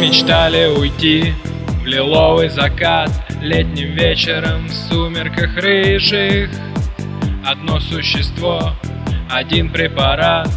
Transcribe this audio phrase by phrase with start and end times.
[0.00, 1.34] Мечтали уйти
[1.82, 3.10] в лиловый закат
[3.42, 6.48] Летним вечером в сумерках рыжих.
[7.44, 8.72] Одно существо,
[9.30, 10.48] один препарат.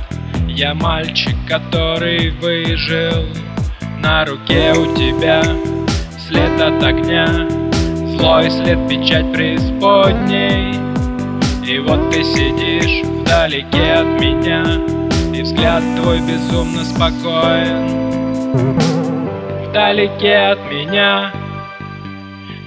[0.48, 3.26] Я мальчик, который выжил
[4.00, 5.44] На руке у тебя.
[6.26, 7.28] След от огня
[8.16, 10.74] Злой след, печать преисподней.
[11.70, 14.64] И вот ты сидишь вдалеке от меня
[15.38, 18.04] И взгляд твой безумно спокоен
[19.74, 21.32] Вдалеке от меня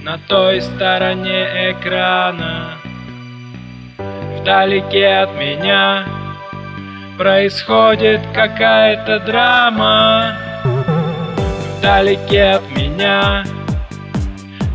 [0.03, 2.71] На той стороне экрана.
[4.35, 6.03] Вдалеке от меня
[7.17, 10.33] Происходит какая-то драма.
[11.79, 13.45] Вдалеке от меня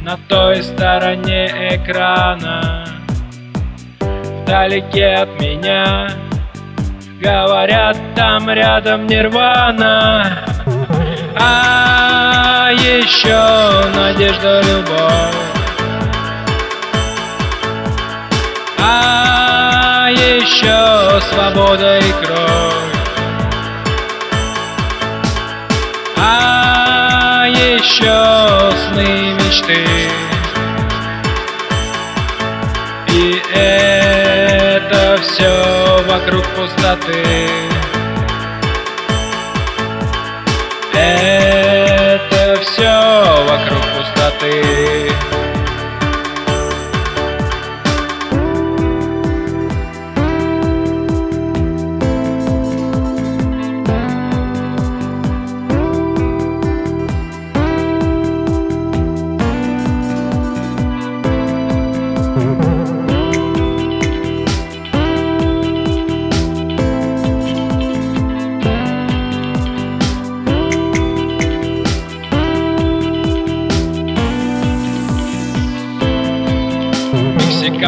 [0.01, 2.87] На той стороне экрана.
[4.41, 6.09] Вдалеке от меня
[7.21, 10.39] Говорят, там рядом нирвана.
[11.39, 12.02] А
[12.73, 15.35] еще надежда, любовь.
[18.79, 22.93] А еще свобода и кровь.
[26.17, 29.87] А еще сны мечты.
[33.09, 37.23] И это все вокруг пустоты.
[40.95, 41.72] Это
[43.45, 45.32] вокруг пустоты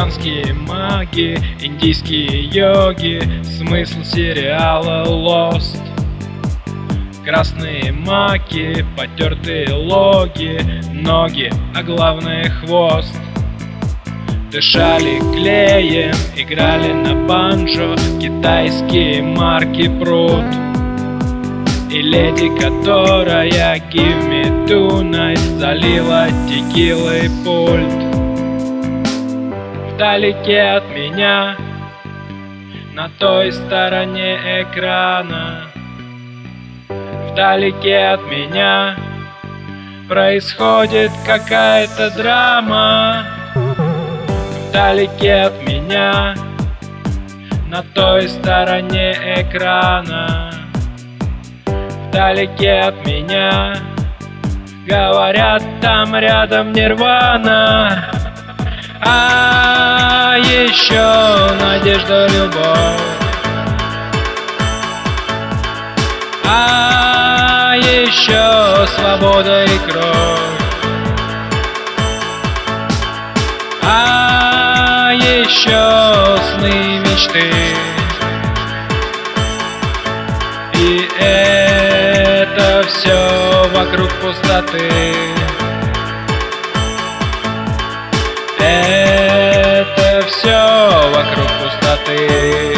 [0.04, 5.80] Мексиканские маги, индийские йоги Смысл сериала Lost
[7.24, 10.60] Красные маки, потертые логи
[10.92, 13.16] Ноги, а главное хвост.
[14.52, 20.44] Дышали клеем, играли на банджо Китайские марки пруд.
[21.90, 28.03] И леди, которая Give me tonight Залила текилой пульт
[29.94, 31.56] Вдалеке от меня
[32.94, 35.68] На той стороне экрана.
[37.30, 38.96] Вдалеке от меня
[40.08, 43.24] Происходит какая-то драма.
[44.68, 46.34] Вдалеке от меня
[47.68, 50.50] На той стороне экрана.
[52.08, 53.76] Вдалеке от меня
[54.88, 58.13] Говорят, там рядом нирвана
[59.06, 63.00] А еще надежда, любовь.
[66.46, 70.04] А еще свобода и кровь.
[73.82, 77.52] А еще сны мечты.
[80.74, 85.33] И это все вокруг пустоты
[90.44, 92.73] все вокруг пустоты